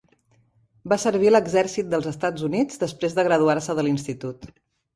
[0.93, 4.53] Va servir a l'Exercit dels Estats Units després de graduar-se de l'institut.